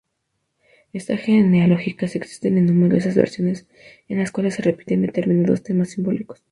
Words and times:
Estas 0.93 1.21
genealogías 1.21 2.15
existen 2.15 2.57
en 2.57 2.65
numerosas 2.65 3.13
versiones, 3.13 3.67
en 4.09 4.17
las 4.17 4.31
cuales 4.31 4.55
se 4.55 4.63
repiten 4.63 5.03
determinados 5.03 5.61
temas 5.61 5.91
simbólicos. 5.91 6.39